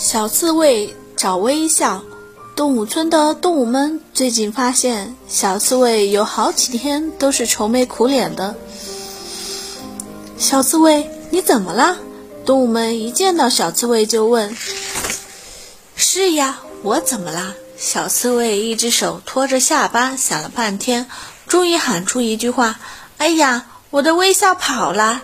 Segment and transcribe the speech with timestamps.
[0.00, 2.02] 小刺猬找微笑。
[2.56, 8.54] 动物村的动物们最近发现，小刺猬有好几天都是愁眉苦脸的。
[10.38, 11.98] 小刺猬，你怎么了？
[12.46, 14.56] 动物们一见到小刺猬就问
[15.94, 21.08] ：“是呀，我怎么啦？”小刺猬一只手托着下巴，想了半天，
[21.46, 22.80] 终于喊出一句话
[23.18, 25.20] ：“哎呀，我的微笑跑了！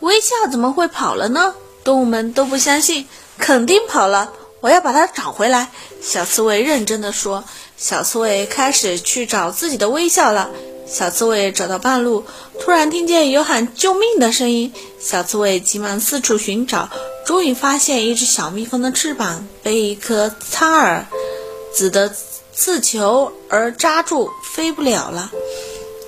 [0.00, 1.54] 微笑怎么会跑了呢？”
[1.84, 3.06] 动物们都不相信，
[3.38, 5.68] 肯定跑了，我要把它找回来。
[6.02, 7.44] 小刺猬认真的说。
[7.80, 10.50] 小刺猬开始去找自己的微笑了。
[10.84, 12.24] 小刺猬走到半路，
[12.58, 14.72] 突然听见有喊救命的声音。
[14.98, 16.90] 小刺猬急忙四处寻找，
[17.24, 21.06] 终于发现一只小蜜蜂的翅膀被一颗苍耳
[21.72, 22.12] 子的
[22.52, 25.30] 刺球而扎住，飞不了了。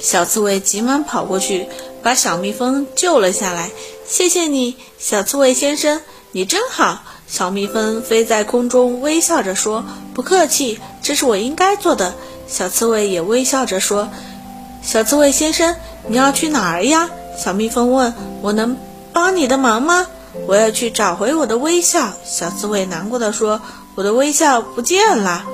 [0.00, 1.68] 小刺猬急忙跑过去，
[2.02, 3.70] 把小蜜蜂救了下来。
[4.06, 6.00] 谢谢你，小刺猬先生，
[6.32, 7.02] 你真好。
[7.26, 12.14] 小蜜蜂飞在空中，微笑着说：“不客气，这是我应该做的。”
[12.46, 14.10] 小刺猬也微笑着说。
[14.82, 15.74] 小刺猬先生，
[16.08, 17.08] 你要去哪儿呀？
[17.42, 18.12] 小蜜蜂问。
[18.42, 18.76] 我能
[19.12, 20.06] 帮你的忙吗？
[20.46, 22.12] 我要去找回我的微笑。
[22.24, 23.62] 小刺猬难过的说
[23.94, 25.44] ：“我的微笑不见了。”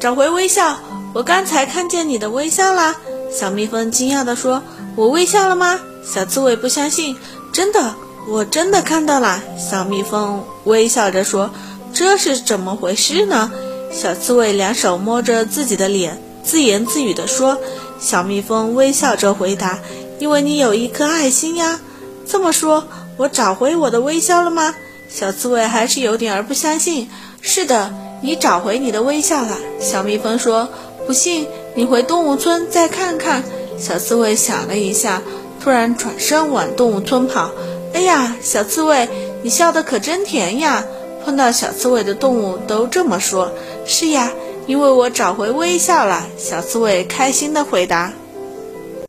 [0.00, 0.78] 找回微笑？
[1.12, 2.96] 我刚才看见你的微笑啦！
[3.30, 4.62] 小蜜蜂惊讶的说
[4.96, 7.16] ：“我微笑了吗？”小刺猬不相信
[7.52, 7.94] ：“真的，
[8.28, 11.50] 我真的看到了。”小蜜蜂微笑着说
[11.92, 13.50] ：“这是怎么回事呢？”
[13.90, 17.58] 小刺猬两手摸着自己的脸，自言自语地说。
[18.00, 19.78] 小蜜蜂微笑着回答
[20.18, 21.80] ：“因为你有一颗爱心呀。”
[22.26, 24.74] 这么说，我找回我的微笑了吗？
[25.08, 27.08] 小刺猬还是有点儿不相信。
[27.40, 29.56] 是的，你找回你的微笑了。
[29.80, 30.68] 小蜜蜂说
[31.06, 33.42] ：“不信，你回动物村再看看。”
[33.84, 35.20] 小刺猬想了一下，
[35.62, 37.50] 突然转身往动物村跑。
[37.92, 39.06] 哎呀，小刺猬，
[39.42, 40.82] 你笑得可真甜呀！
[41.22, 43.52] 碰到小刺猬的动物都这么说。
[43.84, 44.32] 是呀。
[44.66, 48.10] 因为我找回微笑了，小刺猬开心地回答。